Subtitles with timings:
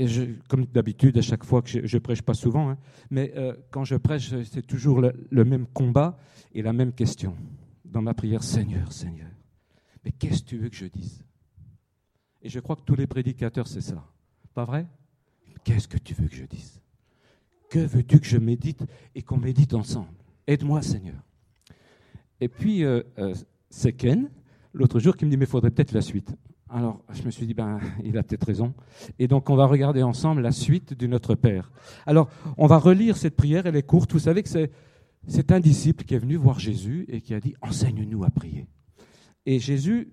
[0.46, 2.78] comme d'habitude, à chaque fois que je, prêche, pas souvent, hein,
[3.10, 6.20] mais euh, quand je prêche, c'est toujours le même combat
[6.54, 7.34] et la même question
[7.90, 9.30] dans ma prière, Seigneur, Seigneur,
[10.04, 11.24] mais qu'est-ce que tu veux que je dise?
[12.42, 14.04] Et je crois que tous les prédicateurs, c'est ça.
[14.54, 14.86] Pas vrai?
[15.64, 16.80] Qu'est-ce que tu veux que je dise?
[17.68, 20.08] Que veux-tu que je médite et qu'on médite ensemble?
[20.46, 21.22] Aide-moi, Seigneur.
[22.40, 23.34] Et puis, euh, euh,
[23.68, 24.30] c'est Ken,
[24.72, 26.34] l'autre jour, qui me dit, mais il faudrait peut-être la suite.
[26.70, 28.74] Alors, je me suis dit, ben, il a peut-être raison.
[29.18, 31.70] Et donc, on va regarder ensemble la suite du Notre Père.
[32.06, 34.12] Alors, on va relire cette prière, elle est courte.
[34.12, 34.70] Vous savez que c'est
[35.26, 38.66] c'est un disciple qui est venu voir Jésus et qui a dit Enseigne-nous à prier.
[39.46, 40.12] Et Jésus,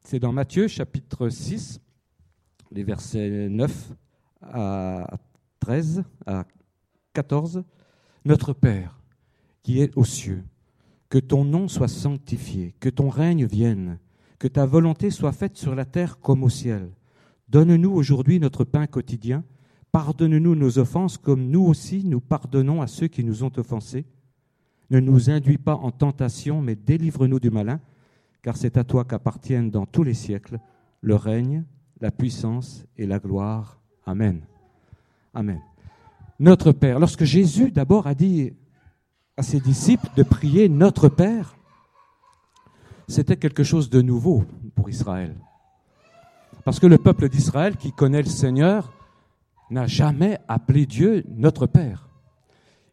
[0.00, 1.80] c'est dans Matthieu chapitre 6,
[2.72, 3.92] les versets 9
[4.42, 5.18] à
[5.60, 6.44] 13, à
[7.12, 7.64] 14.
[8.24, 9.00] Notre Père,
[9.62, 10.44] qui est aux cieux,
[11.08, 13.98] que ton nom soit sanctifié, que ton règne vienne,
[14.38, 16.90] que ta volonté soit faite sur la terre comme au ciel.
[17.48, 19.44] Donne-nous aujourd'hui notre pain quotidien.
[19.92, 24.04] Pardonne-nous nos offenses comme nous aussi nous pardonnons à ceux qui nous ont offensés
[24.90, 27.80] ne nous induis pas en tentation, mais délivre-nous du malin,
[28.42, 30.58] car c'est à toi qu'appartiennent dans tous les siècles
[31.00, 31.64] le règne,
[32.00, 33.80] la puissance et la gloire.
[34.04, 34.42] Amen.
[35.34, 35.60] Amen.
[36.38, 38.52] Notre Père, lorsque Jésus d'abord a dit
[39.36, 41.56] à ses disciples de prier Notre Père,
[43.08, 44.44] c'était quelque chose de nouveau
[44.74, 45.36] pour Israël.
[46.64, 48.92] Parce que le peuple d'Israël qui connaît le Seigneur
[49.70, 52.08] n'a jamais appelé Dieu notre Père.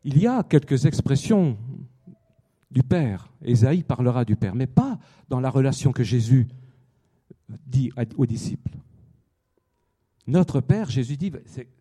[0.04, 1.58] Il y a quelques expressions
[2.74, 3.32] du Père.
[3.44, 6.48] Ésaïe parlera du Père, mais pas dans la relation que Jésus
[7.68, 8.78] dit aux disciples.
[10.26, 11.32] Notre Père, Jésus dit,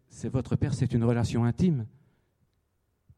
[0.09, 1.87] c'est votre Père, c'est une relation intime.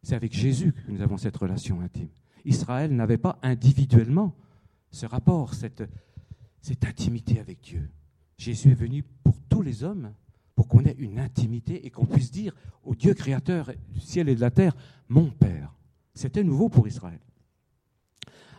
[0.03, 2.09] C'est avec Jésus que nous avons cette relation intime.
[2.45, 4.35] Israël n'avait pas individuellement
[4.91, 5.83] ce rapport, cette,
[6.61, 7.91] cette intimité avec Dieu.
[8.37, 10.13] Jésus est venu pour tous les hommes,
[10.55, 12.55] pour qu'on ait une intimité et qu'on puisse dire
[12.85, 14.77] au Dieu créateur du ciel et de la terre,
[15.09, 15.75] mon Père.
[16.15, 17.19] C'était nouveau pour Israël.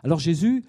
[0.05, 0.63] Alors Jésus,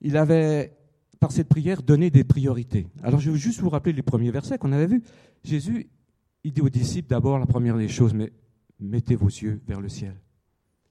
[0.00, 0.74] il avait,
[1.20, 2.86] par cette prière, donné des priorités.
[3.02, 5.02] Alors je veux juste vous rappeler les premiers versets qu'on avait vus.
[5.44, 5.90] Jésus,
[6.44, 8.32] il dit aux disciples d'abord la première des choses, mais
[8.80, 10.18] mettez vos yeux vers le ciel.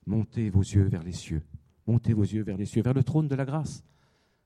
[0.06, 1.42] Montez vos yeux vers les cieux.
[1.88, 3.84] Montez vos yeux vers les cieux, vers le trône de la grâce.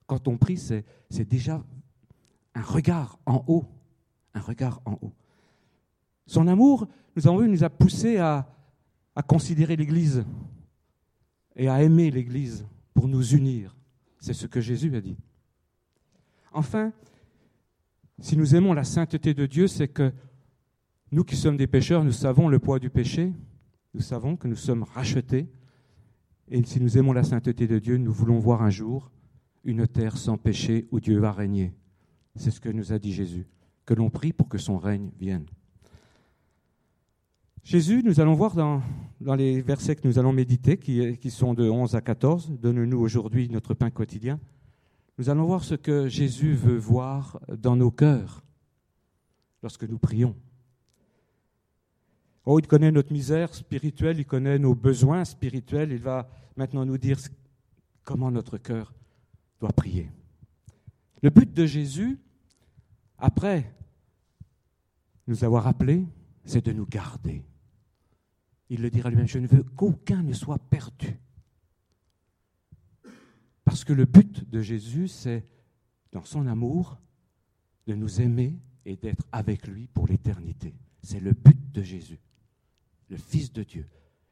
[0.06, 0.86] Quand on prie, c'est,
[1.28, 1.62] déjà
[2.56, 3.66] un regard en haut.
[4.36, 5.12] Un regard en haut.
[6.28, 6.88] Son amour,
[7.18, 8.48] nous avons vu, nous a poussé à,
[9.18, 10.24] à considérer l'Église
[11.58, 12.66] et à aimer l'Église
[12.98, 13.78] pour nous unir.
[14.18, 15.18] C'est ce que Jésus a dit.
[16.52, 16.92] Enfin,
[18.18, 20.12] si nous aimons la sainteté de Dieu, c'est que
[21.12, 23.34] nous qui sommes des pécheurs, nous savons le poids du péché,
[23.94, 25.48] nous savons que nous sommes rachetés,
[26.48, 29.12] et si nous aimons la sainteté de Dieu, nous voulons voir un jour
[29.64, 31.76] une terre sans péché où Dieu va régner.
[32.36, 33.46] C'est ce que nous a dit Jésus,
[33.86, 35.46] que l'on prie pour que son règne vienne.
[37.68, 38.82] Jésus, nous allons voir dans,
[39.36, 43.50] les versets que nous allons méditer, qui, qui sont de 11 à 14, Donne-nous aujourd'hui
[43.50, 44.40] notre pain quotidien.
[45.18, 48.42] Nous allons voir ce que Jésus veut voir dans nos cœurs
[49.62, 50.34] lorsque nous prions.
[52.46, 56.98] Oh, il connaît notre misère spirituelle, il connaît nos besoins spirituels, il va maintenant nous
[56.98, 57.20] dire
[58.06, 58.94] comment notre cœur
[59.60, 60.10] doit prier.
[61.22, 62.18] Le but de Jésus,
[63.18, 63.76] après
[65.28, 66.06] nous avoir appelés,
[66.46, 67.44] c'est de nous garder
[68.70, 71.20] il le dira lui-même, je ne veux qu'aucun ne soit perdu.
[73.64, 75.46] Parce que le but de Jésus, c'est,
[76.12, 76.98] dans son amour,
[77.86, 80.74] de nous aimer et d'être avec lui pour l'éternité.
[81.02, 82.20] C'est le but de Jésus,
[83.10, 83.86] le Fils de Dieu.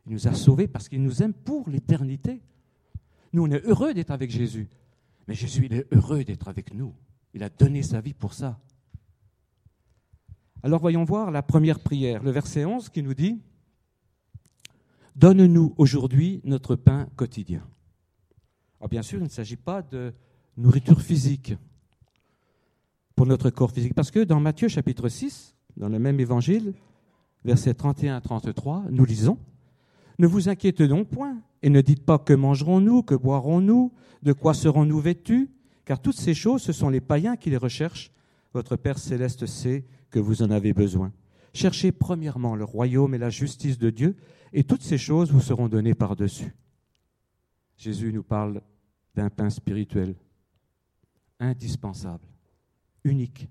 [0.05, 2.41] Il nous a sauvés parce qu'il nous aime pour l'éternité.
[3.33, 4.67] Nous, on est heureux d'être avec Jésus.
[5.27, 6.93] Mais Jésus, il est heureux d'être avec nous.
[7.33, 8.59] Il a donné sa vie pour ça.
[10.63, 13.41] Alors voyons voir la première prière, le verset 11 qui nous dit,
[15.15, 17.65] Donne-nous aujourd'hui notre pain quotidien.
[18.79, 20.13] Alors bien sûr, il ne s'agit pas de
[20.57, 21.53] nourriture physique
[23.15, 26.73] pour notre corps physique, parce que dans Matthieu chapitre 6, dans le même évangile,
[27.45, 29.37] versets 31 à 33, nous lisons,
[30.19, 34.53] Ne vous inquiétez donc point, et ne dites pas que mangerons-nous, que boirons-nous, de quoi
[34.53, 35.49] serons-nous vêtus,
[35.85, 38.11] car toutes ces choses, ce sont les païens qui les recherchent.
[38.53, 41.11] Votre Père céleste sait que vous en avez besoin.
[41.55, 44.17] Cherchez premièrement le royaume et la justice de Dieu,
[44.51, 46.53] et toutes ces choses vous seront données par-dessus.
[47.77, 48.61] Jésus nous parle
[49.15, 50.15] d'un pain spirituel,
[51.39, 52.27] indispensable,
[53.05, 53.47] unique,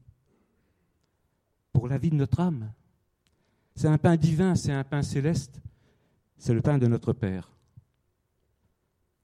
[1.73, 2.75] pour la vie de notre âme.
[3.75, 5.63] C'est un pain divin, c'est un pain céleste,
[6.37, 7.51] c'est le pain de notre Père.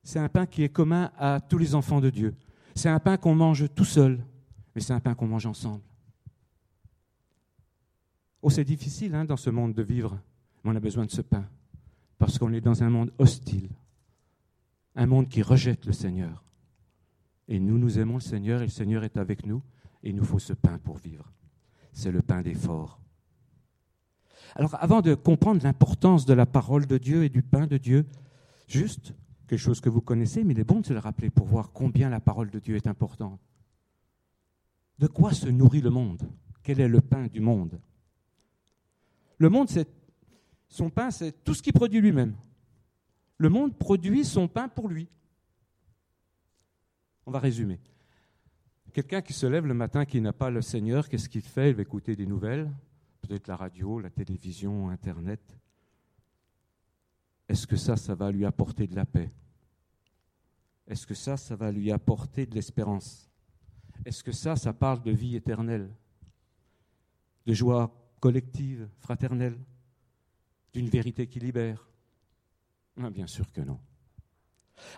[0.03, 2.35] C'est un pain qui est commun à tous les enfants de Dieu.
[2.75, 4.25] C'est un pain qu'on mange tout seul,
[4.75, 5.83] mais c'est un pain qu'on mange ensemble.
[8.43, 10.19] Oh, c'est difficile hein, dans ce monde de vivre,
[10.63, 11.47] mais on a besoin de ce pain,
[12.19, 13.69] parce qu'on est dans un monde hostile,
[14.95, 16.45] un monde qui rejette le Seigneur.
[17.49, 19.63] Et nous, nous aimons le Seigneur, et le Seigneur est avec nous,
[20.03, 21.31] et il nous faut ce pain pour vivre.
[21.93, 23.01] C'est le pain des forts.
[24.55, 28.07] Alors, avant de comprendre l'importance de la parole de Dieu et du pain de Dieu,
[28.67, 29.15] juste
[29.47, 31.73] quelque chose que vous connaissez, mais il est bon de se le rappeler pour voir
[31.73, 33.41] combien la parole de Dieu est importante.
[34.99, 36.23] De quoi se nourrit le monde?
[36.63, 37.81] Quel est le pain du monde?
[39.41, 39.69] Le monde,
[40.69, 42.37] son pain, c'est tout ce qu'il produit lui-même.
[43.39, 45.09] Le monde produit son pain pour lui.
[47.25, 47.81] On va résumer.
[48.93, 51.71] Quelqu'un qui se lève le matin, qui n'a pas le Seigneur, qu'est-ce qu'il fait?
[51.71, 52.71] Il va écouter des nouvelles,
[53.23, 55.41] peut-être la radio, la télévision, Internet.
[57.49, 59.31] Est-ce que ça, ça va lui apporter de la paix?
[60.87, 63.31] Est-ce que ça, ça va lui apporter de l'espérance?
[64.05, 65.91] Est-ce que ça, ça parle de vie éternelle?
[67.47, 69.59] De joie collective, fraternelle,
[70.73, 71.89] d'une vérité qui libère
[73.01, 73.81] ah, Bien sûr que non.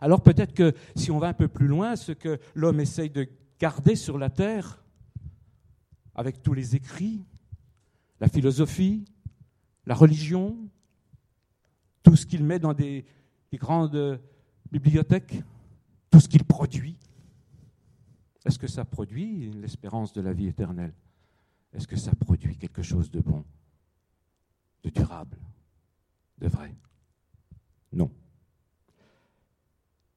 [0.01, 3.29] Alors peut-être que si on va un peu plus loin, ce que l'homme essaye de
[3.59, 4.85] garder sur la terre,
[6.15, 7.25] avec tous les écrits,
[8.21, 9.05] la philosophie,
[9.87, 10.57] la religion,
[12.03, 13.05] tout ce qu'il met dans des,
[13.51, 14.21] des grandes
[14.71, 15.43] bibliothèques,
[16.11, 16.97] tout ce qu'il produit,
[18.45, 20.93] est-ce que ça produit l'espérance de la vie éternelle?
[21.73, 23.45] Est-ce que ça produit quelque chose de bon,
[24.83, 25.39] de durable,
[26.39, 26.75] de vrai?
[27.93, 28.11] Non.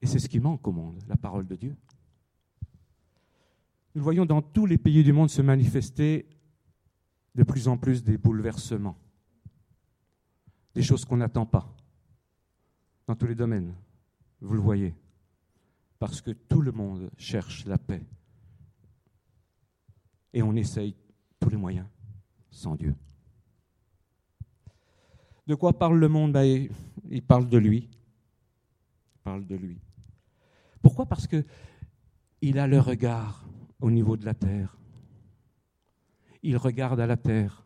[0.02, 1.76] Et c'est ce qui manque au monde, la parole de Dieu.
[3.94, 6.28] Nous voyons dans tous les pays du monde se manifester
[7.34, 8.98] de plus en plus des bouleversements,
[10.74, 11.74] des choses qu'on n'attend pas,
[13.06, 13.74] dans tous les domaines.
[14.40, 14.94] Vous le voyez,
[15.98, 18.04] parce que tout le monde cherche la paix.
[20.34, 20.94] Et on essaye
[21.46, 21.86] tous les moyens,
[22.50, 22.92] sans Dieu.
[25.46, 26.32] De quoi parle le monde?
[26.32, 26.68] Ben,
[27.08, 27.88] Il parle de lui.
[29.14, 29.78] Il parle de lui.
[30.82, 31.06] Pourquoi?
[31.06, 31.44] Parce que
[32.40, 33.44] il a le regard
[33.80, 34.76] au niveau de la terre.
[36.42, 37.64] Il regarde à la terre.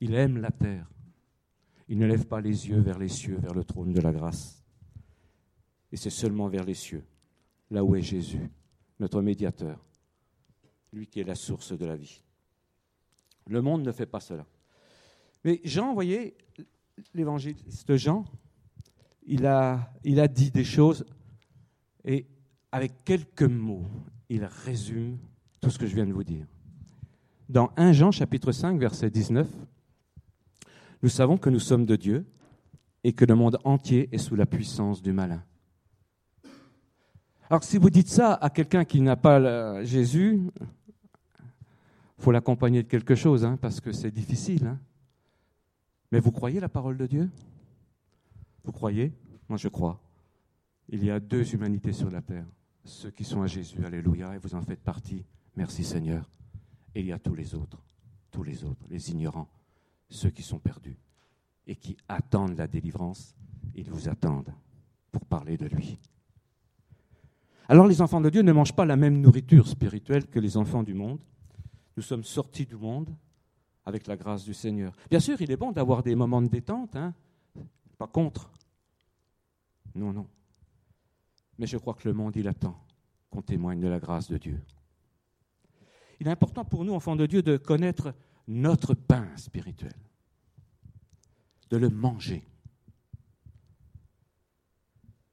[0.00, 0.90] Il aime la terre.
[1.88, 4.64] Il ne lève pas les yeux vers les cieux, vers le trône de la grâce.
[5.90, 7.04] Et c'est seulement vers les cieux,
[7.70, 8.50] là où est Jésus,
[8.98, 9.84] notre médiateur,
[10.90, 12.22] lui qui est la source de la vie.
[13.46, 14.46] Le monde ne fait pas cela.
[15.44, 16.36] Mais Jean, vous voyez,
[17.14, 18.24] l'évangéliste Jean,
[19.26, 19.88] il a,
[20.28, 21.04] dit des choses
[22.04, 22.26] et
[22.70, 23.86] avec quelques mots,
[24.28, 25.18] il résume
[25.60, 26.46] tout ce que je viens de vous dire.
[27.48, 29.48] Dans 1 Jean chapitre 5 verset 19,
[31.02, 32.24] nous savons que nous sommes de Dieu
[33.04, 35.42] et que le monde entier est sous la puissance du malin.
[37.50, 40.40] Alors si vous dites ça à quelqu'un qui n'a pas Jésus,
[42.22, 44.66] faut l'accompagner de quelque chose, hein, parce que c'est difficile.
[44.66, 44.78] Hein.
[46.12, 47.28] Mais vous croyez la parole de Dieu?
[48.64, 49.12] Vous croyez?
[49.48, 50.00] Moi, je crois.
[50.88, 52.46] Il y a deux humanités sur la terre.
[52.84, 55.24] Ceux qui sont à Jésus, alléluia, et vous en faites partie.
[55.56, 56.28] Merci Seigneur.
[56.94, 57.82] Et il y a tous les autres,
[58.30, 59.48] tous les autres, les ignorants,
[60.08, 60.96] ceux qui sont perdus
[61.66, 63.34] et qui attendent la délivrance.
[63.74, 64.52] Ils vous attendent
[65.10, 65.98] pour parler de lui.
[67.68, 70.82] Alors les enfants de Dieu ne mangent pas la même nourriture spirituelle que les enfants
[70.82, 71.20] du monde.
[71.96, 73.14] Nous sommes sortis du monde
[73.84, 74.94] avec la grâce du Seigneur.
[75.10, 77.14] Bien sûr, il est bon d'avoir des moments de détente, hein
[77.98, 78.50] pas contre.
[79.94, 80.26] Non, non.
[81.58, 82.76] mais je crois que le monde, il attend
[83.30, 84.60] qu'on témoigne de la grâce de Dieu.
[86.18, 88.14] Il est important pour nous, enfants de Dieu, de connaître
[88.48, 89.94] notre pain spirituel,
[91.70, 92.44] de le manger.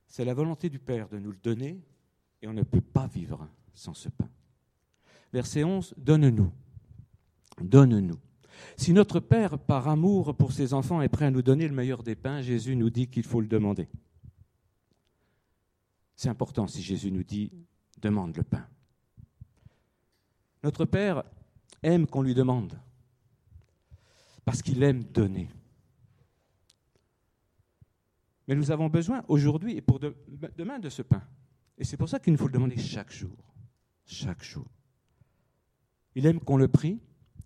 [0.06, 1.82] C'est la volonté du Père de nous le donner
[2.42, 4.30] et on ne peut pas vivre sans ce pain.
[5.32, 6.52] Verset 11, donne-nous,
[7.62, 8.20] donne-nous.
[8.78, 12.04] Si notre Père, par amour pour ses enfants, est prêt à nous donner le meilleur
[12.04, 13.88] des pains, Jésus nous dit qu'il faut le demander.
[16.16, 17.52] C'est important si Jésus nous dit,
[18.02, 18.68] demande le pain.
[20.64, 21.24] Notre Père
[21.84, 22.78] aime qu'on lui demande,
[24.44, 25.50] parce qu'il aime donner.
[28.48, 31.22] Mais nous avons besoin aujourd'hui et pour demain de ce pain.
[31.78, 33.38] Et c'est pour ça qu'il nous faut le demander chaque jour.
[34.06, 34.66] Chaque jour.
[36.16, 37.00] Il aime qu'on le prie,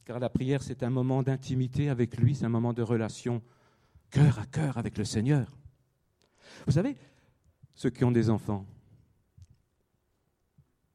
[0.05, 3.41] car la prière, c'est un moment d'intimité avec lui, c'est un moment de relation
[4.09, 5.57] cœur à cœur avec le Seigneur.
[6.65, 6.95] Vous savez,
[7.75, 8.65] ceux qui ont des enfants,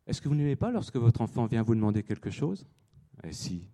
[0.07, 2.67] est-ce que vous n'aimez pas lorsque votre enfant vient vous demander quelque chose?
[3.25, 3.69] Eh si,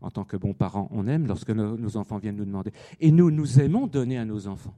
[0.00, 2.72] en tant que bons parents, on aime lorsque nos, nos enfants viennent nous demander.
[2.98, 4.76] Et nous, nous aimons donner à nos enfants.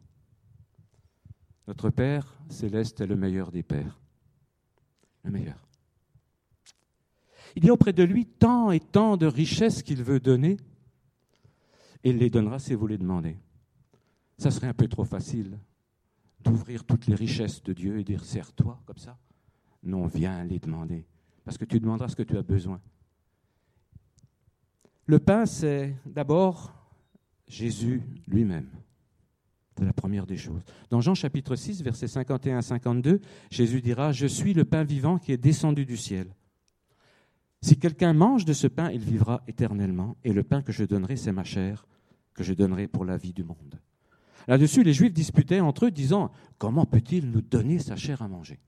[1.66, 4.00] Notre Père céleste est le meilleur des pères.
[5.22, 5.67] Le meilleur.
[7.58, 10.58] Il y a auprès de lui tant et tant de richesses qu'il veut donner,
[12.04, 13.36] il les donnera si vous les demandez.
[14.36, 15.58] Ça serait un peu trop facile
[16.38, 19.18] d'ouvrir toutes les richesses de Dieu et dire sers-toi comme ça.
[19.82, 21.04] Non, viens les demander,
[21.44, 22.80] parce que tu demanderas ce que tu as besoin.
[25.06, 26.72] Le pain, c'est d'abord
[27.48, 28.70] Jésus lui-même.
[29.76, 30.62] C'est la première des choses.
[30.90, 35.18] Dans Jean chapitre 6, versets 51 à 52, Jésus dira, Je suis le pain vivant
[35.18, 36.32] qui est descendu du ciel.
[37.60, 41.16] Si quelqu'un mange de ce pain, il vivra éternellement, et le pain que je donnerai,
[41.16, 41.86] c'est ma chair,
[42.34, 43.80] que je donnerai pour la vie du monde.
[44.46, 48.60] Là-dessus, les Juifs disputaient entre eux, disant, Comment peut-il nous donner sa chair à manger?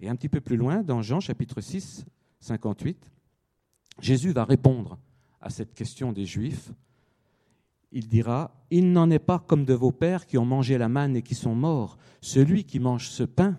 [0.00, 2.06] Et un petit peu plus loin, dans Jean chapitre 6,
[2.40, 3.10] 58,
[4.00, 4.98] Jésus va répondre
[5.40, 6.72] à cette question des Juifs.
[7.92, 11.16] Il dira, Il n'en est pas comme de vos pères qui ont mangé la manne
[11.16, 11.98] et qui sont morts.
[12.20, 13.58] Celui qui mange ce pain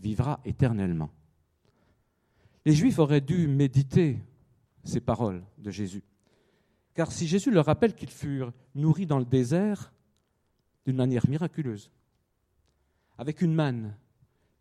[0.00, 1.10] vivra éternellement.
[2.64, 4.18] Les Juifs auraient dû méditer
[4.84, 6.02] ces paroles de Jésus.
[6.94, 9.92] Car si Jésus leur rappelle qu'ils furent nourris dans le désert
[10.84, 11.90] d'une manière miraculeuse,
[13.18, 13.96] avec une manne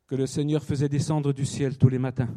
[0.08, 2.30] que le Seigneur faisait descendre du ciel tous les matins.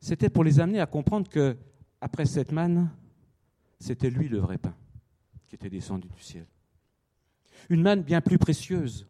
[0.00, 1.56] C'était pour les amener à comprendre que,
[2.00, 2.90] après cette manne,
[3.78, 4.74] c'était lui le vrai pain
[5.48, 6.46] qui était descendu du ciel.
[7.68, 9.06] Une manne bien plus précieuse,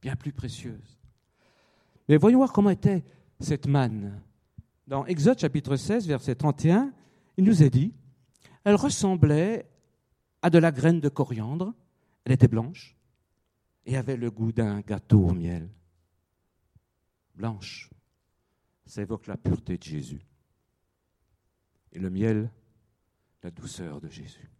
[0.00, 0.98] bien plus précieuse.
[2.08, 3.04] Mais voyons voir comment était
[3.40, 4.20] cette manne.
[4.86, 6.92] Dans Exode chapitre 16, verset 31,
[7.36, 7.94] il nous est dit,
[8.64, 9.66] elle ressemblait
[10.42, 11.72] à de la graine de coriandre,
[12.24, 12.96] elle était blanche,
[13.86, 15.68] et avait le goût d'un gâteau au miel.
[17.34, 17.90] Blanche,
[18.86, 20.26] ça évoque la pureté de Jésus.
[21.92, 22.50] Et le miel,
[23.42, 24.50] la douceur de Jésus.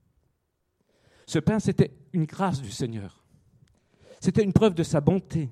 [1.27, 3.25] Ce pain, c'était une grâce du Seigneur.
[4.21, 5.51] C'était une preuve de sa bonté,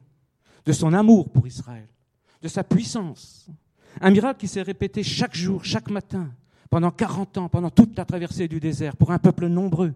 [0.65, 1.89] de son amour pour Israël,
[2.41, 3.49] de sa puissance.
[4.01, 6.33] Un miracle qui s'est répété chaque jour, chaque matin,
[6.71, 9.95] pendant 40 ans, pendant toute la traversée du désert, pour un peuple nombreux.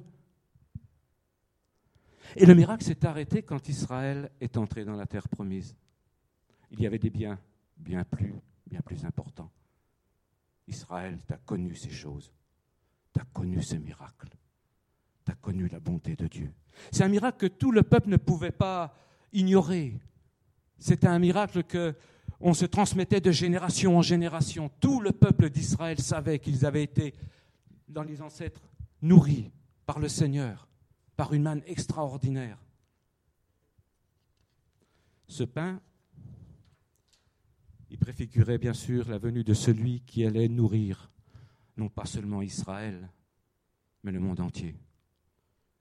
[2.34, 5.74] Et le miracle s'est arrêté quand Israël est entré dans la terre promise.
[6.70, 7.38] Il y avait des biens
[7.76, 8.34] bien plus,
[8.66, 9.50] bien plus importants.
[10.68, 12.32] Israël, tu as connu ces choses.
[13.14, 14.28] Tu as connu ces miracles.
[15.24, 16.52] Tu as connu la bonté de Dieu.
[16.90, 18.94] C'est un miracle que tout le peuple ne pouvait pas
[19.32, 19.98] ignorer.
[20.78, 21.94] C'était un miracle que
[22.40, 24.70] on se transmettait de génération en génération.
[24.80, 27.14] Tout le peuple d'Israël savait qu'ils avaient été,
[27.88, 28.60] dans les ancêtres,
[29.00, 29.50] nourris
[29.86, 30.66] par le Seigneur
[31.16, 32.58] par une manne extraordinaire.
[35.28, 35.80] Ce pain,
[37.90, 41.10] il préfigurait bien sûr la venue de celui qui allait nourrir
[41.76, 43.10] non pas seulement Israël,
[44.02, 44.76] mais le monde entier.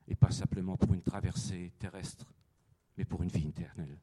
[0.07, 2.33] Et pas simplement pour une traversée terrestre,
[2.97, 3.97] mais pour une vie éternelle.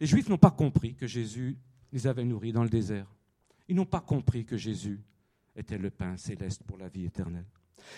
[0.00, 1.58] Les Juifs n'ont pas compris que Jésus
[1.92, 3.14] les avait nourris dans le désert.
[3.68, 5.00] Ils n'ont pas compris que Jésus
[5.54, 7.46] était le pain céleste pour la vie éternelle.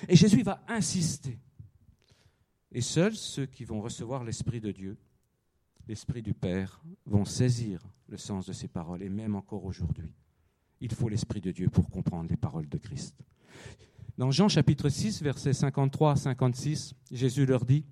[0.09, 1.39] Et Jésus va insister.
[2.73, 4.97] Et seuls ceux qui vont recevoir l'Esprit de Dieu,
[5.87, 10.13] l'Esprit du Père, vont saisir le sens de ces paroles, et même encore aujourd'hui.
[10.81, 13.15] Il faut l'Esprit de Dieu pour comprendre les paroles de Christ.
[14.19, 17.85] Dans Jean chapitre 6, versets 53 à 56, Jésus leur dit,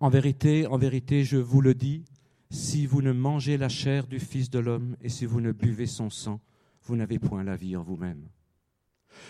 [0.00, 2.04] En vérité, en vérité, je vous le dis,
[2.50, 5.86] si vous ne mangez la chair du Fils de l'homme et si vous ne buvez
[5.86, 6.40] son sang,
[6.82, 8.28] vous n'avez point la vie en vous-même.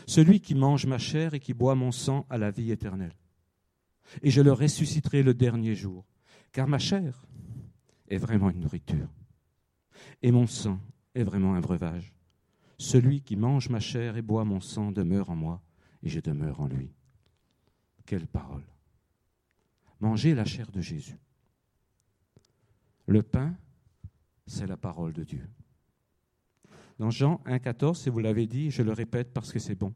[0.06, 3.14] Celui qui mange ma chair et qui boit mon sang a la vie éternelle.
[4.22, 6.04] et je le ressusciterai le dernier jour.
[6.52, 7.26] Car ma chair
[8.08, 9.08] est vraiment une nourriture,
[10.20, 10.80] et mon sang
[11.14, 12.12] est vraiment un breuvage.
[12.76, 15.62] Celui qui mange ma chair et boit mon sang demeure en moi,
[16.02, 16.92] et je demeure en lui.
[18.04, 18.64] Quelle parole.
[20.00, 21.18] Manger la chair de Jésus.
[23.10, 23.56] Le pain,
[24.46, 25.44] c'est la parole de Dieu.
[27.00, 29.92] Dans Jean 1,14, si vous l'avez dit, je le répète parce que c'est bon.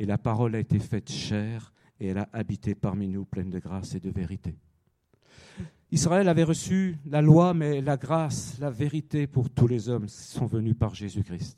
[0.00, 3.60] Et la parole a été faite chair et elle a habité parmi nous pleine de
[3.60, 4.58] grâce et de vérité.
[5.92, 10.46] Israël avait reçu la loi, mais la grâce, la vérité pour tous les hommes sont
[10.46, 11.56] venus par Jésus-Christ.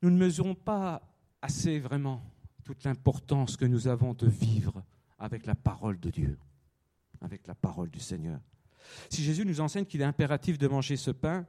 [0.00, 1.02] Nous ne mesurons pas
[1.42, 2.22] assez vraiment
[2.64, 4.82] toute l'importance que nous avons de vivre
[5.18, 6.38] avec la parole de Dieu,
[7.20, 8.40] avec la parole du Seigneur.
[9.10, 11.46] Si Jésus nous enseigne qu'il est impératif de manger ce pain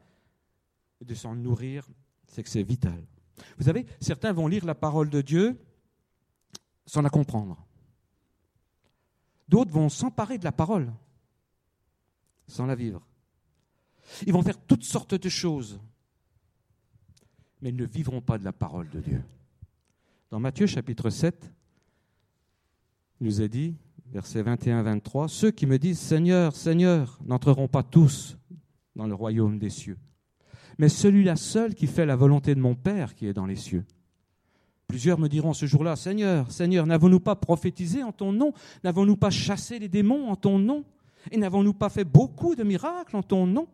[1.02, 1.88] et de s'en nourrir,
[2.28, 3.06] c'est que c'est vital.
[3.58, 5.60] Vous savez, certains vont lire la parole de Dieu
[6.86, 7.66] sans la comprendre.
[9.48, 10.92] D'autres vont s'emparer de la parole
[12.48, 13.06] sans la vivre.
[14.26, 15.80] Ils vont faire toutes sortes de choses,
[17.62, 19.24] mais ils ne vivront pas de la parole de Dieu.
[20.30, 21.52] Dans Matthieu chapitre 7,
[23.20, 23.76] il nous est dit,
[24.12, 28.38] versets 21-23, Ceux qui me disent Seigneur, Seigneur, n'entreront pas tous
[28.96, 29.98] dans le royaume des cieux,
[30.78, 33.86] mais celui-là seul qui fait la volonté de mon Père qui est dans les cieux.
[34.88, 38.54] Plusieurs me diront ce jour-là, Seigneur, Seigneur, n'avons-nous pas prophétisé en ton nom?
[38.86, 40.86] N'avons-nous pas chassé les démons en ton nom?
[41.32, 43.68] Et n'avons-nous pas fait beaucoup de miracles en ton nom?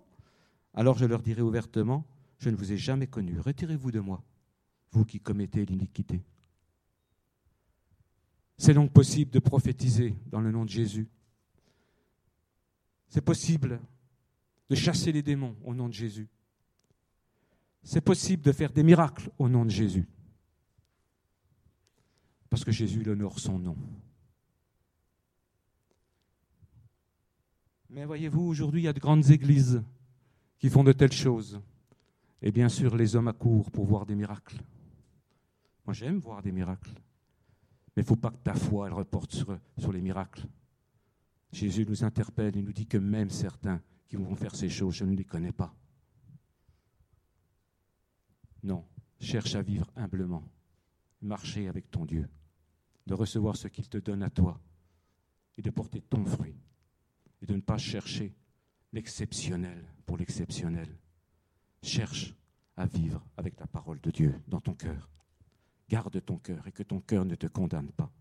[0.73, 2.03] Alors je leur dirai ouvertement,
[2.39, 4.23] je ne vous ai jamais connu, retirez-vous de moi,
[4.91, 6.23] vous qui commettez l'iniquité.
[8.57, 11.07] C'est donc possible de prophétiser dans le nom de Jésus.
[13.07, 13.79] C'est possible
[14.69, 16.27] de chasser les démons au nom de Jésus.
[17.83, 20.07] C'est possible de faire des miracles au nom de Jésus.
[22.49, 23.77] Parce que Jésus honore son nom.
[27.89, 29.83] Mais voyez-vous, aujourd'hui, il y a de grandes églises
[30.57, 31.61] qui font de telles choses.
[32.41, 34.57] Et bien sûr, les hommes accourent pour voir des miracles.
[35.85, 36.93] Moi, j'aime voir des miracles.
[37.95, 40.47] Mais il ne faut pas que ta foi elle reporte sur, sur les miracles.
[41.51, 45.05] Jésus nous interpelle et nous dit que même certains qui vont faire ces choses, je
[45.05, 45.75] ne les connais pas.
[48.63, 48.85] Non,
[49.19, 50.43] cherche à vivre humblement,
[51.21, 52.27] marcher avec ton Dieu,
[53.05, 54.59] de recevoir ce qu'il te donne à toi
[55.57, 56.57] et de porter ton fruit
[57.41, 58.33] et de ne pas chercher
[58.91, 60.97] l'exceptionnel pour l'exceptionnel.
[61.81, 62.33] Cherche
[62.77, 65.09] à vivre avec la parole de Dieu dans ton cœur.
[65.89, 68.11] Garde ton cœur et que ton cœur ne te condamne pas.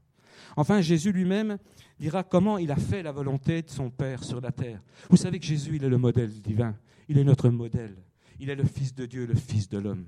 [0.56, 1.58] Enfin, Jésus lui-même
[1.98, 4.82] dira comment il a fait la volonté de son Père sur la terre.
[5.08, 6.76] Vous savez que Jésus, il est le modèle divin.
[7.08, 7.96] Il est notre modèle.
[8.38, 10.06] Il est le Fils de Dieu, le Fils de l'homme.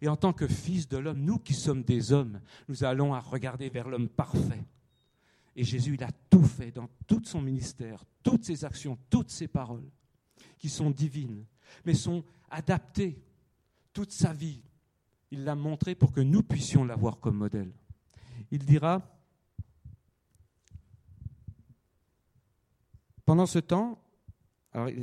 [0.00, 3.20] Et en tant que Fils de l'homme, nous qui sommes des hommes, nous allons à
[3.20, 4.64] regarder vers l'homme parfait.
[5.56, 9.46] Et Jésus, il a tout fait dans tout son ministère, toutes ses actions, toutes ses
[9.46, 9.88] paroles,
[10.58, 11.44] qui sont divines,
[11.84, 13.22] mais sont adaptées.
[13.92, 14.60] Toute sa vie,
[15.34, 17.72] il l'a montré pour que nous puissions l'avoir comme modèle.
[18.52, 19.02] Il dira,
[23.24, 24.00] pendant ce temps,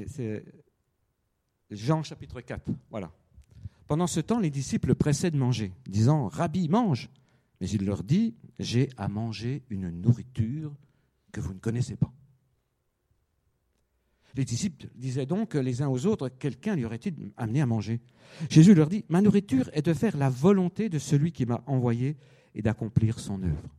[0.07, 0.45] c'est
[1.69, 3.11] Jean chapitre 4, voilà.
[3.87, 7.09] Pendant ce temps, les disciples pressaient de manger, disant, Rabbi, mange.
[7.59, 10.73] Mais il leur dit, j'ai à manger une nourriture
[11.33, 12.13] que vous ne connaissez pas.
[14.35, 17.99] Les disciples disaient donc les uns aux autres, quelqu'un lui aurait-il amené à manger?
[18.49, 22.17] Jésus leur dit, ma nourriture est de faire la volonté de celui qui m'a envoyé
[22.55, 23.75] et d'accomplir son œuvre.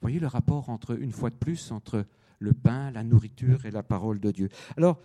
[0.00, 2.06] Voyez le rapport entre, une fois de plus, entre
[2.38, 4.48] le pain, la nourriture et la parole de Dieu.
[4.76, 5.00] Alors,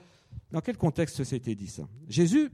[0.51, 1.87] dans quel contexte s'était dit ça?
[2.07, 2.51] Jésus,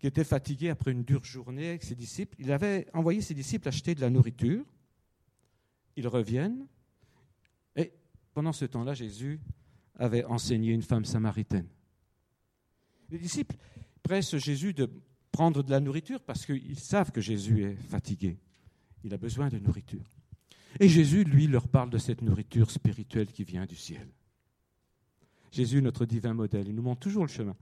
[0.00, 3.68] qui était fatigué après une dure journée avec ses disciples, il avait envoyé ses disciples
[3.68, 4.64] acheter de la nourriture.
[5.96, 6.66] Ils reviennent.
[7.76, 7.92] Et
[8.34, 9.40] pendant ce temps-là, Jésus
[9.98, 11.68] avait enseigné une femme samaritaine.
[13.10, 13.56] Les disciples
[14.02, 14.90] pressent Jésus de
[15.32, 18.38] prendre de la nourriture parce qu'ils savent que Jésus est fatigué.
[19.04, 20.04] Il a besoin de nourriture.
[20.80, 24.08] Et Jésus, lui, leur parle de cette nourriture spirituelle qui vient du ciel.
[25.50, 27.56] Jésus, notre divin modèle, il nous montre toujours le chemin.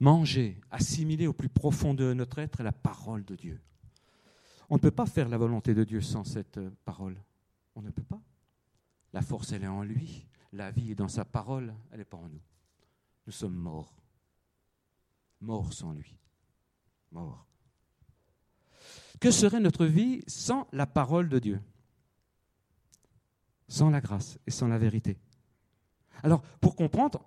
[0.00, 3.60] Manger, assimiler au plus profond de notre être la parole de Dieu.
[4.70, 7.16] On ne peut pas faire la volonté de Dieu sans cette parole.
[7.74, 8.20] On ne peut pas.
[9.12, 10.26] La force, elle est en lui.
[10.52, 12.40] La vie est dans sa parole, elle n'est pas en nous.
[13.26, 13.94] Nous sommes morts.
[15.40, 16.16] Morts sans lui.
[17.12, 17.46] Morts.
[19.20, 21.60] Que serait notre vie sans la parole de Dieu?
[23.68, 25.18] Sans la grâce et sans la vérité.
[26.22, 27.24] Alors, pour comprendre,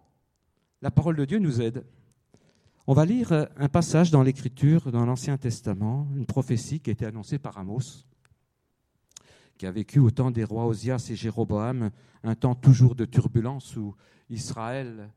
[0.82, 1.86] la parole de Dieu nous aide.
[2.88, 7.06] On va lire un passage dans l'Écriture, dans l'Ancien Testament, une prophétie qui a été
[7.06, 8.06] annoncée par Amos,
[9.62, 11.92] qui a vécu au temps des rois Osias et Jéroboam,
[12.24, 13.94] un temps toujours de turbulence où
[14.32, 15.12] Israël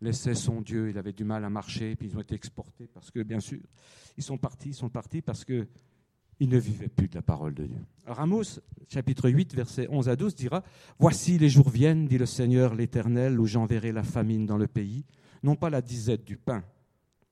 [0.00, 3.10] laissait son Dieu, il avait du mal à marcher, puis ils ont été exportés parce
[3.10, 3.60] que, bien sûr,
[4.16, 5.68] ils sont partis, ils sont partis parce qu'ils
[6.40, 7.84] ne vivaient plus de la parole de Dieu.
[8.06, 8.26] Alors
[8.88, 10.62] chapitre 8, versets 11 à 12, dira
[10.98, 15.04] Voici les jours viennent, dit le Seigneur l'Éternel, où j'enverrai la famine dans le pays,
[15.42, 16.64] non pas la disette du pain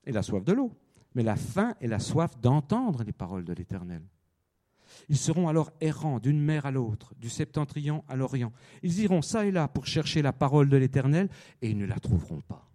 [0.05, 0.71] et la soif de l'eau,
[1.15, 4.03] mais la faim et la soif d'entendre les paroles de l'Éternel.
[5.07, 8.51] Ils seront alors errants d'une mer à l'autre, du septentrion à l'orient.
[8.83, 11.29] Ils iront ça et là pour chercher la parole de l'Éternel
[11.61, 12.69] et ils ne la trouveront pas.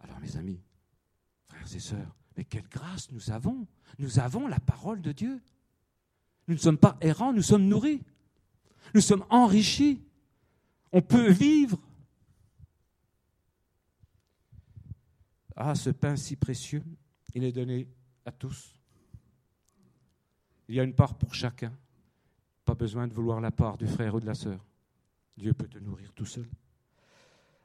[0.00, 0.60] Alors mes amis,
[1.48, 3.66] frères et sœurs, mais quelle grâce nous avons.
[3.98, 5.40] Nous avons la parole de Dieu.
[6.48, 8.02] Nous ne sommes pas errants, nous sommes nourris.
[8.94, 10.02] Nous sommes enrichis.
[10.92, 11.78] On peut vivre.
[15.56, 16.82] Ah, ce pain si précieux,
[17.34, 17.88] il est donné
[18.24, 18.74] à tous.
[20.68, 21.72] Il y a une part pour chacun.
[22.64, 24.64] Pas besoin de vouloir la part du frère ou de la sœur.
[25.36, 26.46] Dieu peut te nourrir tout seul.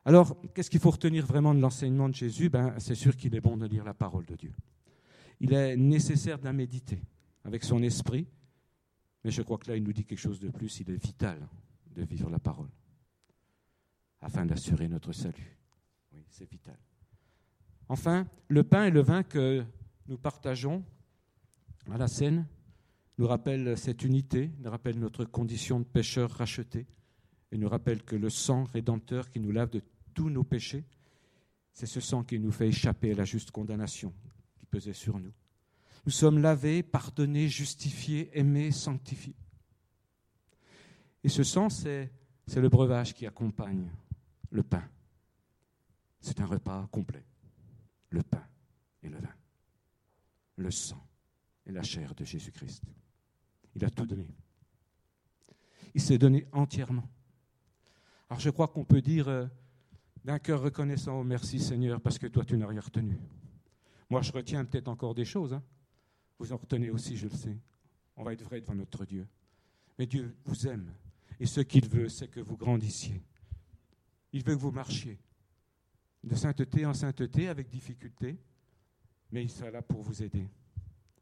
[0.06, 2.50] Alors, qu'est-ce qu'il faut retenir vraiment de l'enseignement de Jésus?
[2.50, 4.54] Ben, C'est sûr qu'il est bon de lire la parole de Dieu.
[5.40, 7.02] Il est nécessaire de méditer
[7.44, 8.26] avec son esprit,
[9.24, 10.80] mais je crois que là, il nous dit quelque chose de plus.
[10.80, 11.48] Il est vital
[11.96, 12.70] de vivre la parole
[14.22, 15.58] afin d'assurer notre salut.
[16.14, 16.78] Oui, c'est vital.
[17.90, 19.64] Enfin, le pain et le vin que
[20.08, 20.84] nous partageons
[21.92, 22.46] à la scène
[23.18, 26.86] nous rappelle cette unité, nous rappelle notre condition de pécheur racheté,
[27.52, 29.82] et nous rappelle que le sang rédempteur qui nous lave de
[30.14, 30.86] tous nos péchés,
[31.74, 34.14] c'est ce sang qui nous fait échapper à la juste condamnation
[34.60, 35.34] qui pesait sur nous.
[36.06, 39.36] Nous sommes lavés, pardonnés, justifiés, aimés, sanctifiés.
[41.24, 42.12] Et ce sang, c'est,
[42.46, 43.92] c'est le breuvage qui accompagne
[44.50, 44.84] le pain.
[46.22, 47.26] C'est un repas complet.
[48.10, 48.46] Le pain
[49.04, 49.36] et le vin.
[50.56, 51.06] Le sang
[51.66, 52.84] et la chair de Jésus-Christ.
[53.78, 54.28] Il a tout donné.
[55.94, 57.08] Il s'est donné entièrement.
[58.28, 59.46] Alors je crois qu'on peut dire euh,
[60.26, 63.20] d'un cœur reconnaissant, oh merci Seigneur, parce que toi tu n'as rien retenu.
[64.10, 65.54] Moi je retiens peut-être encore des choses.
[65.54, 65.64] Hein.
[66.40, 67.56] Vous en retenez aussi, je le sais.
[68.16, 69.28] On va être vrai devant notre Dieu.
[70.00, 70.92] Mais Dieu vous aime.
[71.40, 73.22] Et ce qu'il veut, c'est que vous grandissiez.
[74.34, 75.20] Il veut que vous marchiez
[76.24, 78.40] de sainteté en sainteté avec difficulté,
[79.32, 80.48] mais il sera là pour vous aider.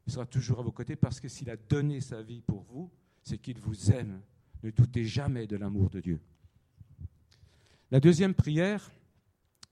[0.06, 2.90] Il sera toujours à vos côtés parce que s'il a donné sa vie pour vous,
[3.22, 4.20] c'est qu'il vous aime.
[4.62, 6.20] Ne doutez jamais de l'amour de Dieu.
[7.90, 8.90] La deuxième prière,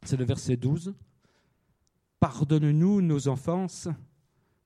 [0.03, 0.94] c'est le verset 12.
[2.20, 3.88] Pardonne-nous nos offenses,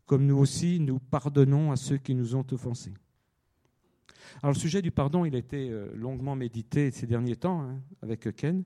[0.07, 2.95] comme nous aussi nous pardonnons à ceux qui nous ont offensés.
[4.43, 7.81] Alors le sujet du pardon, il a été euh, longuement médité ces derniers temps hein,
[8.03, 8.65] avec Ken.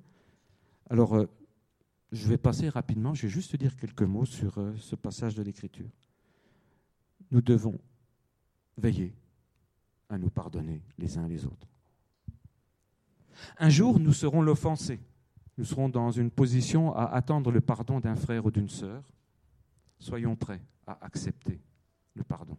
[0.91, 1.27] Alors euh,
[2.11, 5.43] je vais passer rapidement, je vais juste dire quelques mots sur euh, ce passage de
[5.43, 5.89] l'Écriture
[7.33, 7.81] nous devons
[8.77, 9.17] veiller
[10.09, 11.67] à nous pardonner les uns les autres.
[13.59, 15.01] Un jour, nous serons l'offensé.
[15.57, 19.03] Nous serons dans une position à attendre le pardon d'un frère ou d'une sœur.
[19.99, 21.61] Soyons prêts à accepter
[22.15, 22.57] le pardon.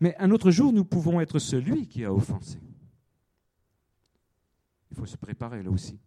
[0.00, 2.60] Mais un autre jour, nous pouvons être celui qui a offensé.
[4.90, 5.98] Il faut se préparer là aussi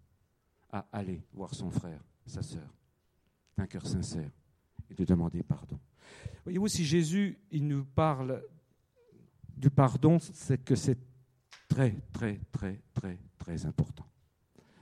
[0.72, 2.74] à aller voir son frère, sa sœur,
[3.58, 4.32] d'un cœur sincère
[4.90, 5.80] et de demander pardon.
[6.44, 8.44] Voyez-vous, si Jésus il nous parle
[9.56, 10.98] du pardon, c'est que c'est
[11.68, 14.06] très, très, très, très, très important.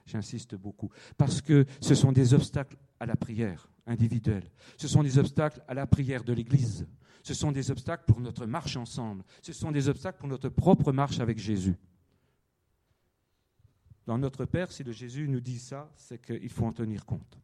[0.05, 0.89] J'insiste beaucoup.
[1.17, 4.49] Parce que ce sont des obstacles à la prière individuelle.
[4.77, 6.85] Ce sont des obstacles à la prière de l'Église.
[7.23, 9.23] Ce sont des obstacles pour notre marche ensemble.
[9.41, 11.75] Ce sont des obstacles pour notre propre marche avec Jésus.
[14.05, 17.39] Dans notre Père, si le Jésus nous dit ça, c'est qu'il faut en tenir compte.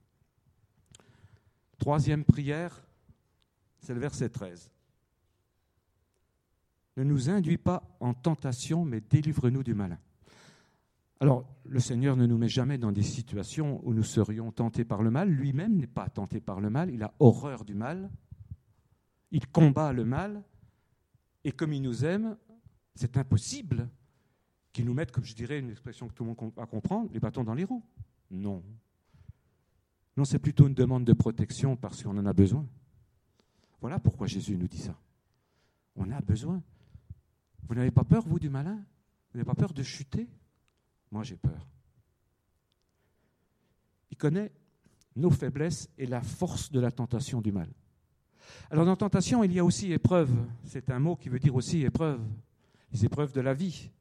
[1.78, 2.86] Troisième prière,
[3.80, 4.72] c'est le verset 13.
[6.98, 10.00] Ne nous induis pas en tentation, mais délivre-nous du malin.
[11.22, 15.04] Alors, le Seigneur ne nous met jamais dans des situations où nous serions tentés par
[15.04, 15.30] le mal.
[15.30, 18.10] Lui-même n'est pas tenté par le mal, il a horreur du mal.
[19.32, 20.44] Il combat le mal.
[21.44, 22.38] Et comme il nous aime,
[22.96, 23.89] c'est impossible
[24.72, 27.20] qu'il nous mette, comme je dirais, une expression que tout le monde va comprendre, les
[27.20, 27.84] bâtons dans les roues.
[28.32, 28.63] Non.
[30.15, 32.65] Non, c'est plutôt une demande de protection parce qu'on en a besoin.
[33.82, 34.96] Voilà pourquoi Jésus nous dit ça.
[35.96, 36.62] On a besoin.
[37.68, 38.76] Vous n'avez pas peur, vous, du malin?
[39.32, 40.28] Vous n'avez pas peur de chuter?
[41.12, 41.68] Moi, j'ai peur.
[44.12, 44.52] Il connaît
[45.15, 47.70] nos faiblesses et la force de la tentation du mal.
[48.72, 50.32] Alors dans tentation, il y a aussi épreuve.
[50.63, 52.22] C'est un mot qui veut dire aussi épreuve.
[52.92, 53.92] Les épreuves de la vie.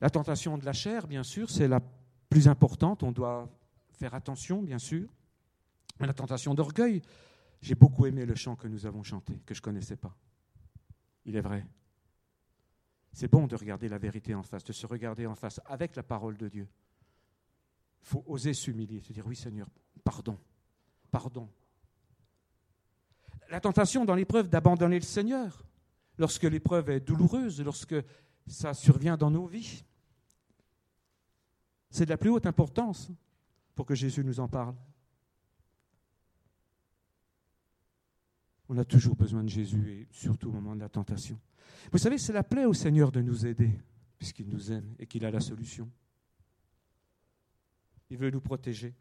[0.00, 1.80] La tentation de la chair, bien sûr, c'est la
[2.28, 3.02] plus importante.
[3.02, 3.48] On doit
[3.92, 5.08] faire attention, bien sûr.
[5.98, 7.02] La tentation d'orgueil,
[7.60, 10.16] j'ai beaucoup aimé le chant que nous avons chanté, que je ne connaissais pas.
[11.24, 11.66] il est vrai.
[13.12, 16.02] C'est bon de regarder la vérité en face, de se regarder en face avec la
[16.02, 16.68] parole de Dieu.
[18.02, 19.68] Il faut oser s'humilier, se dire oui Seigneur,
[20.04, 20.38] pardon,
[21.10, 21.48] pardon.
[23.50, 25.64] La tentation dans l'épreuve d'abandonner le Seigneur,
[26.18, 27.96] lorsque l'épreuve est douloureuse, lorsque
[28.46, 29.84] ça survient dans nos vies,
[31.90, 33.10] c'est de la plus haute importance
[33.74, 34.76] pour que Jésus nous en parle.
[38.72, 41.36] On a toujours besoin de Jésus et surtout au moment de la tentation.
[41.90, 43.76] Vous savez, c'est la plaie au Seigneur de nous aider,
[44.16, 45.90] puisqu'il nous aime et qu'il a la solution.
[48.10, 48.94] Il veut nous protéger.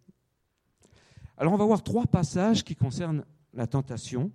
[1.38, 4.32] Alors on va voir trois passages qui concernent la tentation,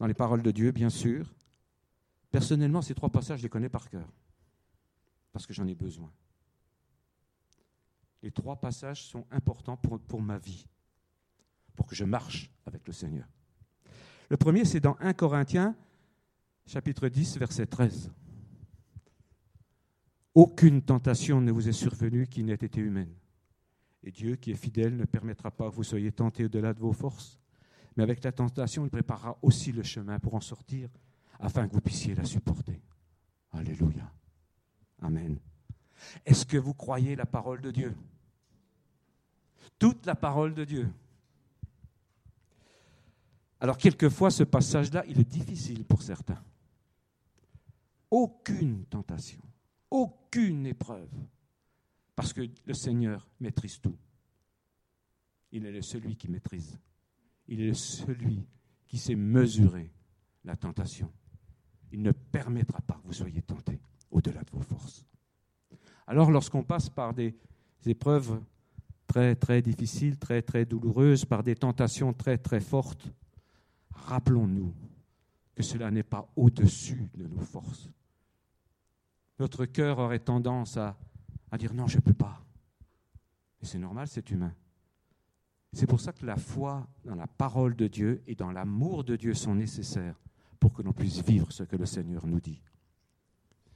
[0.00, 1.32] dans les paroles de Dieu, bien sûr.
[2.32, 4.12] Personnellement, ces trois passages, je les connais par cœur,
[5.30, 6.12] parce que j'en ai besoin.
[8.24, 10.66] Les trois passages sont importants pour, pour ma vie,
[11.76, 13.28] pour que je marche avec le Seigneur.
[14.30, 15.74] Le premier, c'est dans 1 Corinthiens,
[16.64, 18.12] chapitre 10, verset 13.
[20.34, 23.12] Aucune tentation ne vous est survenue qui n'ait été humaine.
[24.04, 26.92] Et Dieu, qui est fidèle, ne permettra pas que vous soyez tentés au-delà de vos
[26.92, 27.40] forces.
[27.96, 30.88] Mais avec la tentation, il préparera aussi le chemin pour en sortir,
[31.40, 32.80] afin que vous puissiez la supporter.
[33.50, 34.12] Alléluia.
[35.02, 35.40] Amen.
[36.24, 37.96] Est-ce que vous croyez la parole de Dieu?
[39.76, 40.88] Toute la parole de Dieu.
[43.60, 46.42] Alors quelquefois, ce passage-là, il est difficile pour certains.
[48.10, 49.42] Aucune tentation,
[49.90, 51.10] aucune épreuve,
[52.16, 53.96] parce que le Seigneur maîtrise tout.
[55.52, 56.78] Il est celui qui maîtrise.
[57.46, 58.46] Il est celui
[58.88, 59.92] qui sait mesurer
[60.44, 61.12] la tentation.
[61.92, 65.04] Il ne permettra pas que vous soyez tentés au-delà de vos forces.
[66.06, 67.36] Alors lorsqu'on passe par des
[67.84, 68.40] épreuves
[69.06, 73.12] très très difficiles, très très douloureuses, par des tentations très très fortes,
[74.06, 74.74] rappelons-nous
[75.54, 77.90] que cela n'est pas au-dessus de nos forces.
[79.38, 80.96] Notre cœur aurait tendance à,
[81.58, 82.44] dire non, je ne peux pas.
[83.62, 84.54] Et c'est normal, c'est humain.
[85.72, 89.16] C'est pour ça que la foi dans la parole de Dieu et dans l'amour de
[89.16, 90.20] Dieu sont nécessaires
[90.58, 92.60] pour que l'on puisse vivre ce que le Seigneur nous dit.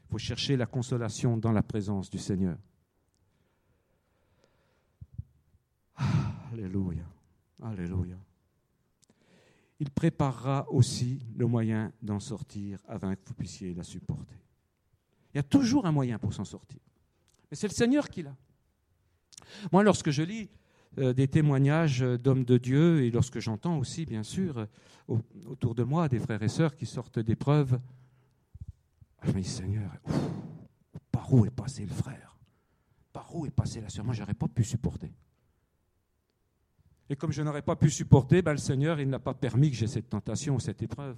[0.05, 2.59] Il faut chercher la consolation dans la présence du Seigneur.
[6.53, 7.05] Alléluia.
[7.63, 8.19] Alléluia
[9.81, 14.39] il préparera aussi le moyen d'en sortir afin que vous puissiez la supporter.
[15.33, 16.79] Il y a toujours un moyen pour s'en sortir.
[17.51, 18.37] Mais c'est le Seigneur qui l'a.
[19.73, 20.49] Moi, lorsque je lis
[20.99, 24.69] euh, des témoignages d'hommes de Dieu et lorsque j'entends aussi, bien sûr,
[25.09, 27.81] autour de moi des frères et sœurs qui sortent d'épreuves,
[29.25, 29.91] je me dis, Seigneur,
[31.11, 32.39] par où est passé le frère?
[33.13, 34.05] Par où est passé la sœur?
[34.05, 35.13] Moi, je n'aurais pas pu supporter.
[37.11, 39.77] Et comme je n'aurais pas pu supporter, ben, le Seigneur, il n'a pas permis que
[39.77, 41.17] j'ai cette tentation, cette épreuve.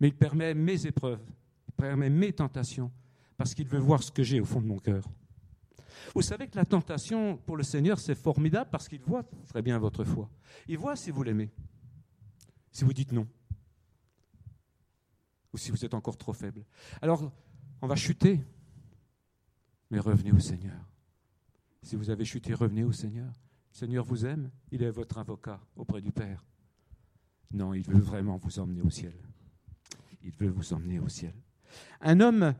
[0.00, 1.22] Mais il permet mes épreuves,
[1.68, 2.90] il permet mes tentations,
[3.36, 5.04] parce qu'il veut voir ce que j'ai au fond de mon cœur.
[6.14, 9.78] Vous savez que la tentation pour le Seigneur, c'est formidable parce qu'il voit très bien
[9.78, 10.30] votre foi.
[10.68, 11.50] Il voit si vous l'aimez,
[12.70, 13.26] si vous dites non,
[15.52, 16.64] ou si vous êtes encore trop faible.
[17.00, 17.30] Alors,
[17.80, 18.40] on va chuter,
[19.90, 20.80] mais revenez au Seigneur.
[21.82, 23.32] Si vous avez chuté, revenez au Seigneur.
[23.72, 26.44] Seigneur vous aime, il est votre avocat auprès du Père.
[27.52, 29.14] Non, il veut vraiment vous emmener au ciel.
[30.22, 31.34] Il veut vous emmener au ciel.
[32.00, 32.54] Un homme,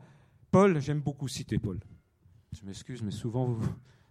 [0.51, 1.79] Paul, j'aime beaucoup citer Paul.
[2.51, 3.57] Je m'excuse, mais souvent,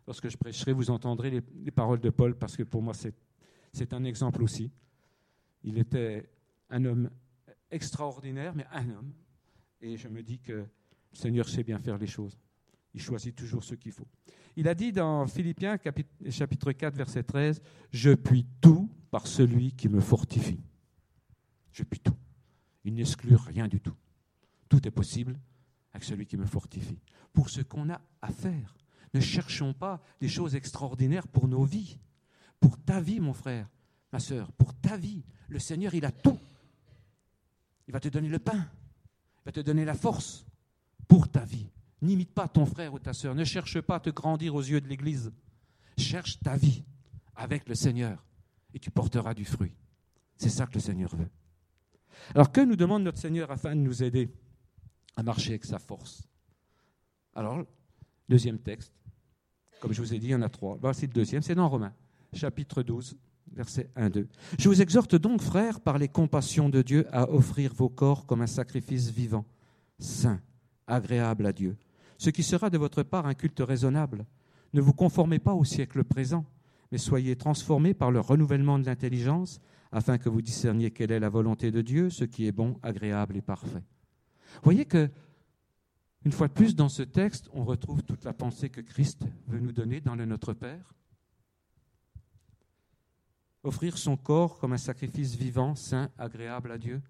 [0.06, 3.92] lorsque je prêcherai, vous entendrez les, les, paroles de Paul, parce que pour moi, c'est
[3.92, 4.70] un exemple aussi.
[5.64, 6.30] Il était
[6.70, 7.10] un homme
[7.70, 9.12] extraordinaire, mais un homme.
[9.80, 10.68] Et je me dis que le
[11.12, 12.38] Seigneur sait bien faire les choses.
[12.94, 14.06] Il choisit toujours ce qu'il faut.
[14.56, 15.78] Il a dit dans Philippiens
[16.28, 20.60] chapitre 4 verset 13, Je puis tout par celui qui me fortifie.
[21.72, 22.16] Je puis tout.
[22.84, 23.94] Il n'exclut rien du tout.
[24.68, 25.38] Tout est possible
[25.92, 27.00] avec celui qui me fortifie.
[27.32, 28.76] Pour ce qu'on a à faire.
[29.14, 31.98] Ne cherchons pas des choses extraordinaires pour nos vies.
[32.60, 33.68] Pour ta vie, mon frère,
[34.12, 36.38] ma soeur, pour ta vie, le Seigneur, il a tout.
[37.86, 38.68] Il va te donner le pain.
[39.40, 40.46] Il va te donner la force
[41.08, 41.68] pour ta vie.
[42.02, 43.34] N'imite pas ton frère ou ta sœur.
[43.36, 45.32] Ne cherche pas à te grandir aux yeux de l'Église.
[45.96, 46.82] Cherche ta vie
[47.36, 48.26] avec le Seigneur
[48.74, 49.72] et tu porteras du fruit.
[50.36, 51.30] C'est ça que le Seigneur veut.
[52.34, 54.28] Alors que nous demande notre Seigneur afin de nous aider
[55.16, 56.26] à marcher avec sa force?
[57.34, 57.64] Alors,
[58.28, 58.92] deuxième texte.
[59.80, 60.76] Comme je vous ai dit, il y en a trois.
[60.80, 61.94] Voici le deuxième, c'est dans Romains,
[62.32, 63.16] chapitre 12,
[63.52, 64.26] verset 1-2.
[64.58, 68.42] Je vous exhorte donc, frères, par les compassions de Dieu, à offrir vos corps comme
[68.42, 69.44] un sacrifice vivant,
[69.98, 70.40] saint,
[70.86, 71.76] agréable à Dieu
[72.22, 74.26] ce qui sera de votre part un culte raisonnable.
[74.74, 76.44] Ne vous conformez pas au siècle présent,
[76.92, 81.28] mais soyez transformés par le renouvellement de l'intelligence, afin que vous discerniez quelle est la
[81.28, 83.82] volonté de Dieu, ce qui est bon, agréable et parfait.
[84.62, 85.10] Voyez que,
[86.24, 89.58] une fois de plus, dans ce texte, on retrouve toute la pensée que Christ veut
[89.58, 90.94] nous donner dans le Notre Père.
[93.64, 97.02] Offrir son corps comme un sacrifice vivant, saint, agréable à Dieu,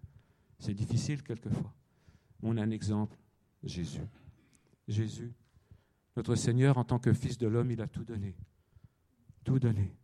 [0.59, 1.75] c'est difficile quelquefois.
[2.43, 3.19] On a un exemple,
[3.63, 4.01] Jésus.
[4.89, 5.33] Jésus,
[6.17, 8.37] notre Seigneur, en tant que Fils de l'homme, il a tout donné.
[9.45, 9.97] Tout donné.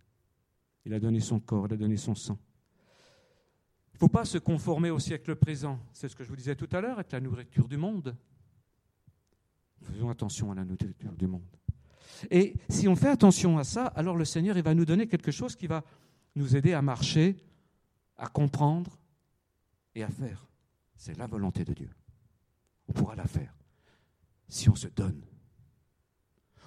[0.84, 2.38] Il a donné son corps, il a donné son sang.
[3.92, 5.78] Il ne faut pas se conformer au siècle présent.
[5.92, 8.16] C'est ce que je vous disais tout à l'heure avec la nourriture du monde.
[9.82, 11.42] Faisons attention à la nourriture du monde.
[12.30, 15.56] Et si on fait attention à ça, alors le Seigneur va nous donner quelque chose
[15.56, 15.84] qui va
[16.34, 17.36] nous aider à marcher,
[18.16, 18.98] à comprendre
[19.94, 20.46] et à faire.
[20.96, 21.90] C'est la volonté de Dieu.
[22.88, 23.57] On pourra la faire
[24.48, 25.22] si on se donne.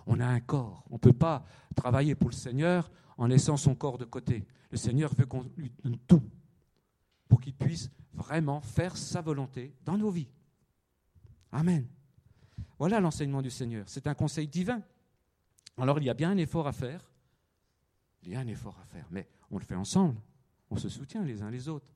[0.05, 0.83] On a un corps.
[0.89, 4.45] On ne peut pas travailler pour le Seigneur en laissant son corps de côté.
[4.71, 6.23] Le Seigneur veut qu'on lui donne tout
[7.27, 10.29] pour qu'il puisse vraiment faire sa volonté dans nos vies.
[11.51, 11.87] Amen.
[12.77, 13.87] Voilà l'enseignement du Seigneur.
[13.87, 14.81] C'est un conseil divin.
[15.77, 17.09] Alors il y a bien un effort à faire.
[18.23, 20.19] Il y a un effort à faire, mais on le fait ensemble.
[20.69, 21.93] On se soutient les uns les autres.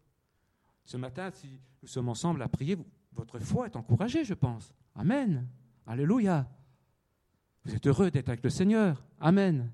[0.83, 2.77] Ce matin, si nous sommes ensemble à prier,
[3.13, 4.73] votre foi est encouragée, je pense.
[4.95, 5.47] Amen.
[5.85, 6.47] Alléluia.
[7.63, 9.03] Vous êtes heureux d'être avec le Seigneur.
[9.19, 9.71] Amen.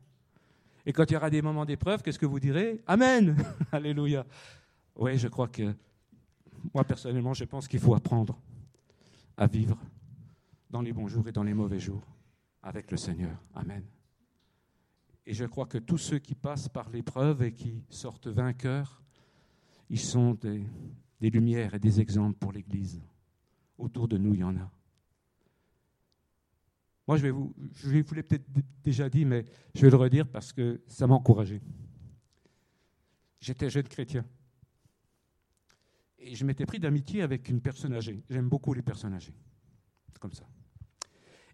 [0.86, 2.82] Et quand il y aura des moments d'épreuve, qu'est-ce que vous direz?
[2.88, 3.36] Amen.
[3.71, 4.26] Alléluia.
[4.95, 5.76] Oui, je crois que
[6.74, 8.39] moi personnellement, je pense qu'il faut apprendre
[9.38, 9.78] à vivre
[10.69, 12.04] dans les bons jours et dans les mauvais jours
[12.63, 13.38] avec le Seigneur.
[13.54, 13.84] Amen.
[15.26, 19.02] Et je crois que tous ceux qui passent par l'épreuve et qui sortent vainqueurs,
[19.89, 20.65] ils sont des,
[21.30, 23.02] lumières et des exemples pour l'Église.
[23.78, 24.71] Autour de nous, il y en a.
[27.08, 28.46] Moi, je, vais vous, je vous l'ai peut-être
[28.84, 31.62] déjà dit, mais je vais le redire parce que ça m'a encouragé.
[33.40, 34.26] J'étais jeune chrétien.
[36.20, 38.24] Et je m'étais pris d'amitié avec une personne âgée.
[38.30, 39.34] J'aime beaucoup les personnes âgées.
[40.20, 40.48] Comme ça.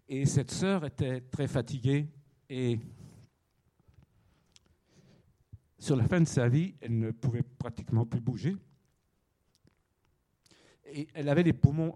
[0.06, 2.06] Et cette sœur était très fatiguée
[2.50, 2.78] et
[5.78, 8.56] sur la fin de sa vie, elle ne pouvait pratiquement plus bouger.
[10.86, 11.94] Et elle avait les poumons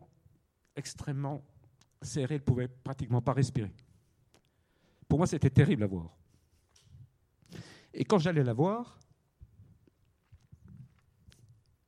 [0.76, 1.44] extrêmement
[2.04, 3.72] serrée, elle ne pouvait pratiquement pas respirer.
[5.08, 6.16] Pour moi, c'était terrible à voir.
[7.92, 8.98] Et quand j'allais la voir,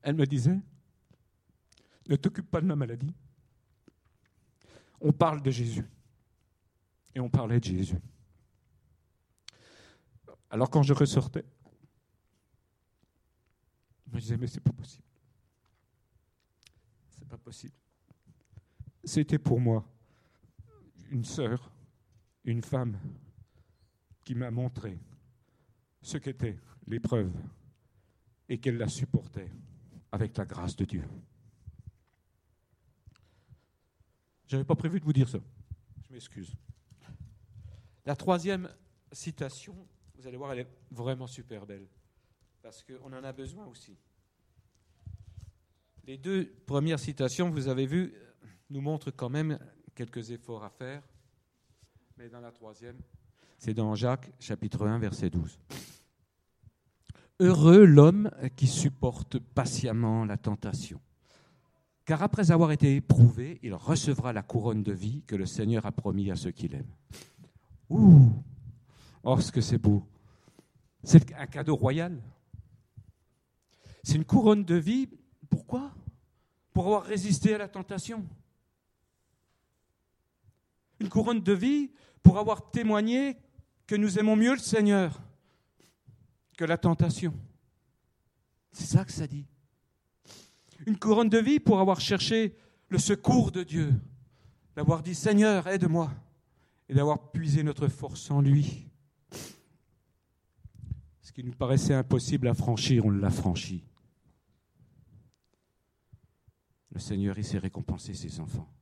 [0.03, 0.61] elle me disait,
[2.07, 3.15] ne t'occupe pas de ma maladie.
[5.01, 5.87] On parle de Jésus.
[7.15, 7.99] Et on parlait de Jésus.
[10.51, 11.45] Alors quand je ressortais,
[14.07, 15.05] je me disais, mais c'est pas possible.
[17.09, 17.75] C'est pas possible.
[19.03, 19.85] C'était pour moi
[21.15, 21.71] une sœur,
[22.45, 22.99] une femme
[24.25, 24.99] qui m'a montré
[26.03, 27.33] ce qu'était l'épreuve
[28.49, 29.51] et qu'elle la supportait
[30.11, 31.05] avec la grâce de Dieu.
[34.49, 35.39] Je n'avais pas prévu de vous dire ça.
[36.03, 36.53] Je m'excuse.
[38.05, 38.69] La troisième
[39.13, 41.87] citation, vous allez voir, elle est vraiment super belle,
[42.61, 43.97] parce qu'on en a besoin aussi.
[46.03, 48.15] Les deux premières citations, vous avez vu,
[48.69, 49.61] nous montrent quand même
[49.95, 51.03] quelques efforts à faire.
[52.19, 52.97] Mais dans la troisième,
[53.59, 55.59] c'est dans Jacques chapitre 1 verset 12.
[57.41, 61.01] Heureux l'homme qui supporte patiemment la tentation,
[62.05, 65.93] car après avoir été éprouvé, il recevra la couronne de vie que le Seigneur a
[65.93, 66.95] promis à ceux qui l'aiment.
[67.91, 68.33] Ouh
[69.27, 70.07] Oh, ce que c'est beau
[71.03, 72.23] C'est un cadeau royal.
[74.03, 75.09] C'est une couronne de vie.
[75.49, 75.93] Pourquoi?
[76.75, 78.23] Pour avoir résisté à la tentation
[81.05, 81.91] une couronne de vie
[82.23, 83.37] pour avoir témoigné
[83.87, 85.21] que nous aimons mieux le Seigneur
[86.57, 87.35] que la tentation.
[88.73, 89.47] C'est ça que ça dit.
[90.87, 92.57] Une couronne de vie pour avoir cherché
[92.89, 93.93] le secours de Dieu,
[94.75, 96.11] d'avoir dit Seigneur, aide-moi,
[96.89, 98.89] et d'avoir puisé notre force en lui.
[101.21, 103.85] Ce qui nous paraissait impossible à franchir, on l'a franchi.
[106.93, 108.75] Le Seigneur, il s'est récompensé ses enfants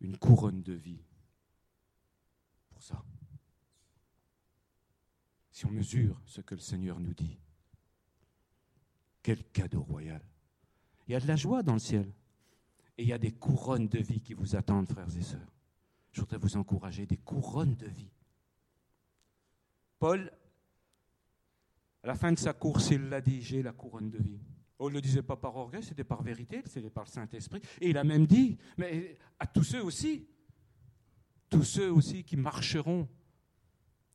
[0.00, 1.04] une couronne de vie
[2.70, 3.02] pour ça.
[5.50, 7.38] Si on mesure ce que le Seigneur nous dit,
[9.22, 10.22] quel cadeau royal.
[11.06, 12.10] Il y a de la joie dans le ciel.
[12.96, 15.52] Et il y a des couronnes de vie qui vous attendent, frères et sœurs.
[16.12, 18.10] Je voudrais vous encourager, des couronnes de vie.
[19.98, 20.32] Paul,
[22.02, 24.40] à la fin de sa course, il l'a dit, j'ai la couronne de vie.
[24.78, 27.60] On ne le disait pas par orgueil, c'était par vérité, c'était par le Saint-Esprit.
[27.80, 30.28] Et il a même dit, mais à tous ceux aussi,
[31.50, 33.08] tous ceux aussi qui marcheront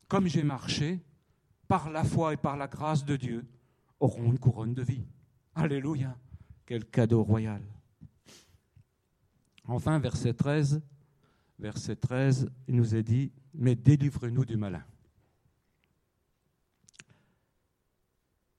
[0.07, 0.99] comme j'ai marché,
[1.67, 3.47] par la foi et par la grâce de Dieu,
[3.99, 5.07] auront une couronne de vie.
[5.55, 6.15] Alléluia.
[6.67, 7.63] Quel cadeau royal.
[9.65, 10.83] Enfin, verset 13,
[11.57, 14.83] verset 13, il nous est dit, mais délivrez-nous du malin.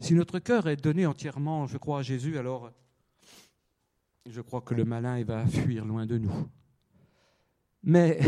[0.05, 2.71] Si notre cœur est donné entièrement, je crois, à Jésus, alors
[4.27, 6.47] je crois que le malin, il va fuir loin de nous.
[7.83, 8.21] Mais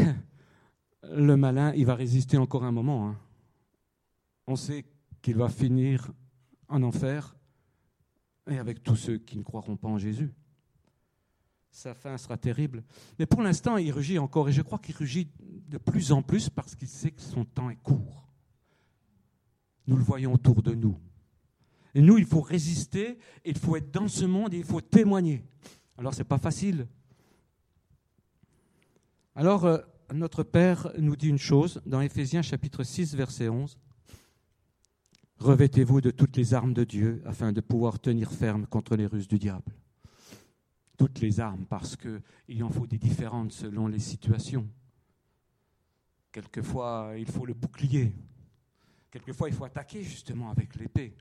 [1.02, 3.10] le malin, il va résister encore un moment.
[3.10, 3.18] Hein.
[4.46, 4.86] On sait
[5.20, 6.10] qu'il va finir
[6.68, 7.36] en enfer
[8.50, 10.32] et avec tous ceux qui ne croiront pas en Jésus.
[11.70, 12.84] Sa fin sera terrible.
[13.18, 15.30] Mais pour l'instant, il rugit encore et je crois qu'il rugit
[15.68, 18.30] de plus en plus parce qu'il sait que son temps est court.
[19.86, 20.98] Nous le voyons autour de nous.
[21.96, 25.42] Et nous, il faut résister, il faut être dans ce monde et il faut témoigner.
[25.96, 26.86] Alors, ce n'est pas facile.
[29.34, 29.78] Alors, euh,
[30.12, 33.78] notre Père nous dit une chose dans Éphésiens chapitre 6, verset 11.
[35.38, 39.26] Revêtez-vous de toutes les armes de Dieu afin de pouvoir tenir ferme contre les ruses
[39.26, 39.72] du diable.
[40.98, 44.68] Toutes les armes, parce qu'il en faut des différentes selon les situations.
[46.30, 48.12] Quelquefois, il faut le bouclier.
[49.10, 51.16] Quelquefois, il faut attaquer justement avec l'épée.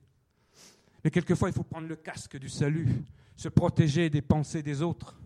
[1.06, 2.88] Mais quelquefois, il faut prendre le casque du salut,
[3.36, 5.22] se protéger des pensées des autres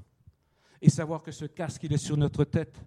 [0.81, 2.83] et savoir que ce casque, il est sur notre tête.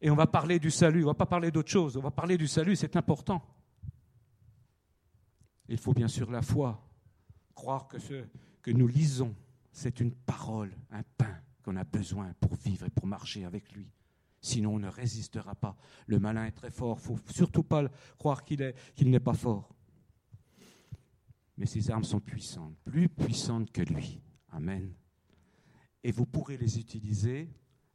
[0.00, 2.10] Et on va parler du salut, on ne va pas parler d'autre chose, on va
[2.10, 3.42] parler du salut, c'est important.
[5.68, 6.82] Il faut bien sûr la foi,
[7.54, 8.24] croire que ce
[8.62, 9.34] que nous lisons,
[9.70, 13.90] c'est une parole, un pain qu'on a besoin pour vivre et pour marcher avec lui.
[14.40, 15.76] Sinon, on ne résistera pas.
[16.06, 17.84] Le malin est très fort, il ne faut surtout pas
[18.16, 19.75] croire qu'il n'est pas fort.
[21.56, 24.20] Mais ses armes sont puissantes, plus puissantes que lui.
[24.50, 24.92] Amen.
[26.04, 27.50] Et vous pourrez les utiliser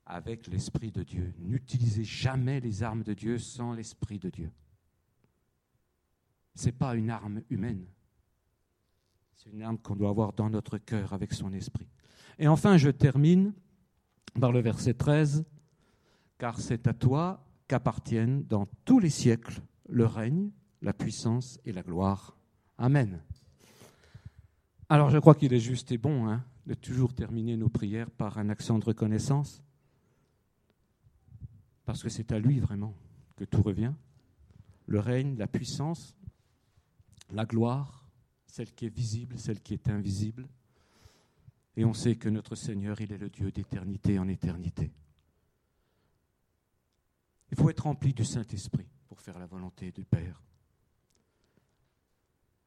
[0.06, 1.34] avec l'Esprit de Dieu.
[1.40, 4.52] N'utilisez jamais les armes de Dieu sans l'Esprit de Dieu.
[6.56, 7.86] Ce n'est pas une arme humaine.
[9.36, 11.88] C'est une arme qu'on doit avoir dans notre cœur avec son esprit.
[12.38, 13.54] Et enfin, je termine
[14.40, 15.46] par le verset 13,
[16.38, 20.52] car c'est à toi qu'appartiennent dans tous les siècles le règne,
[20.82, 22.38] la puissance et la gloire.
[22.78, 23.22] Amen.
[24.92, 28.38] Alors je crois qu'il est juste et bon hein, de toujours terminer nos prières par
[28.38, 29.64] un accent de reconnaissance,
[31.86, 32.94] parce que c'est à lui vraiment
[33.38, 33.94] que tout revient.
[34.88, 36.18] Le règne, la puissance,
[37.30, 38.06] la gloire,
[38.48, 40.46] celle qui est visible, celle qui est invisible.
[41.78, 44.92] Et on sait que notre Seigneur, il est le Dieu d'éternité en éternité.
[47.50, 50.44] Il faut être rempli du Saint-Esprit pour faire la volonté du Père.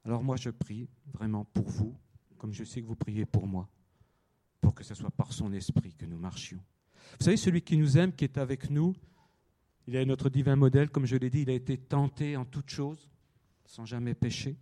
[0.07, 1.95] Alors moi, je prie vraiment pour vous,
[2.45, 3.71] comme je sais que vous priez pour moi,
[4.61, 6.63] pour que ce soit par son esprit que nous marchions.
[7.19, 8.95] Vous savez, celui qui nous aime, qui est avec nous,
[9.87, 12.69] il est notre divin modèle, comme je l'ai dit, il a été tenté en toutes
[12.69, 13.09] choses,
[13.65, 14.59] sans jamais pécher.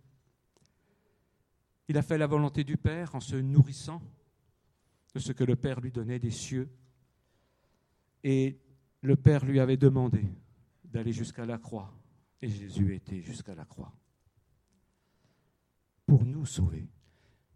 [1.89, 4.01] Il a fait la volonté du Père en se nourrissant
[5.13, 6.69] de ce que le Père lui donnait des cieux.
[8.23, 8.61] Et
[9.01, 10.23] le Père lui avait demandé
[10.85, 11.93] d'aller jusqu'à la croix.
[12.41, 13.93] Et Jésus était jusqu'à la croix
[16.05, 16.87] pour nous sauver.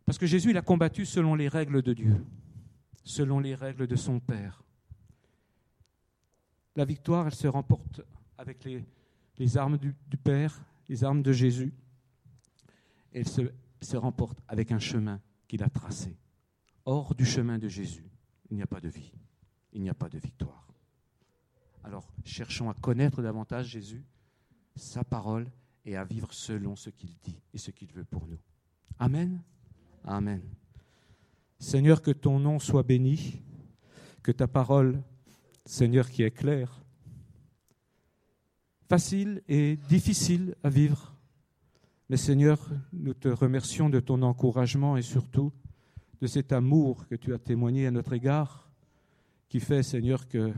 [0.07, 2.25] Parce que Jésus, il a combattu selon les règles de Dieu,
[3.03, 4.63] selon les règles de son Père.
[6.77, 8.01] La victoire, elle se remporte
[8.37, 11.73] avec les, armes du, du, Père, les armes de Jésus.
[13.11, 13.41] Elle se,
[13.81, 16.17] se remporte avec un chemin qu'il a tracé.
[16.85, 18.09] Hors du chemin de Jésus,
[18.49, 19.11] il n'y a pas de vie,
[19.73, 20.69] il n'y a pas de victoire.
[21.83, 24.05] Alors, cherchons à connaître davantage Jésus,
[24.77, 25.51] sa parole,
[25.83, 28.39] et à vivre selon ce qu'il dit et ce qu'il veut pour nous.
[28.99, 29.41] Amen.
[30.09, 30.41] Amen.
[31.59, 33.41] Seigneur, que ton nom soit béni,
[34.23, 35.03] que ta parole,
[35.65, 36.81] Seigneur, qui est claire,
[38.87, 41.13] facile et difficile à vivre.
[42.09, 45.51] Mais Seigneur, nous te remercions de ton encouragement et surtout
[46.21, 48.71] de cet amour que tu as témoigné à notre égard,
[49.49, 50.53] qui fait, Seigneur, que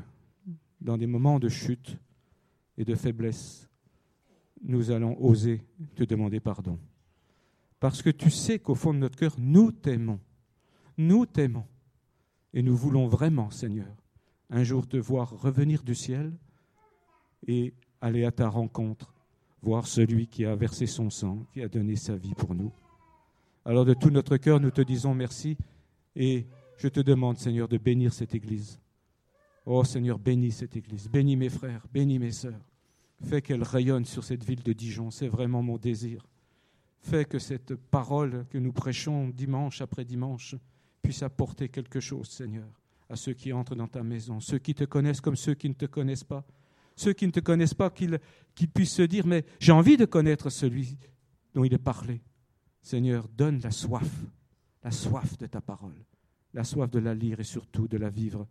[0.79, 1.97] dans des moments de chute
[2.77, 3.67] et de faiblesse,
[4.61, 5.63] nous allons oser
[5.95, 6.77] te demander pardon
[7.79, 10.19] parce que tu sais qu'au fond de notre cœur, nous t'aimons.
[10.97, 11.65] Nous t'aimons.
[12.53, 13.95] Et nous voulons vraiment, Seigneur,
[14.49, 16.33] un jour te voir revenir du ciel
[17.47, 19.13] et aller à ta rencontre,
[19.61, 22.71] voir celui qui a versé son sang, qui a donné sa vie pour nous.
[23.65, 25.57] Alors de tout notre cœur, nous te disons merci
[26.15, 28.79] et je te demande, Seigneur, de bénir cette Église.
[29.65, 32.65] Oh Seigneur, bénis cette Église, bénis mes frères, bénis mes sœurs.
[33.21, 36.25] Fais qu'elle rayonne sur cette ville de Dijon, c'est vraiment mon désir.
[37.01, 40.55] Fais que cette parole que nous prêchons dimanche après dimanche
[41.01, 42.67] puisse apporter quelque chose, Seigneur,
[43.09, 45.73] à ceux qui entrent dans ta maison, ceux qui te connaissent comme ceux qui ne
[45.73, 46.45] te connaissent pas,
[46.95, 48.19] ceux qui ne te connaissent pas, qu'ils
[48.73, 50.97] puissent se dire, mais j'ai envie de connaître celui
[51.53, 52.21] dont il est parlé.
[52.81, 54.09] Seigneur, donne la soif,
[54.83, 56.05] la soif de ta parole,
[56.53, 58.47] la soif de la lire et surtout de la vivre.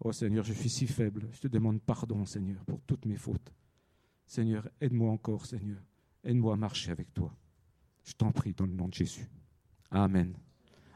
[0.00, 3.52] Oh Seigneur, je suis si faible, je te demande pardon, Seigneur, pour toutes mes fautes.
[4.26, 5.78] Seigneur, aide-moi encore, Seigneur,
[6.22, 7.34] aide-moi à marcher avec toi.
[8.06, 9.28] Je t'en prie, dans le nom de Jésus.
[9.90, 10.32] Amen.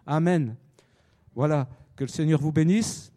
[0.06, 0.56] Amen.
[1.34, 3.12] Voilà, que le Seigneur vous bénisse.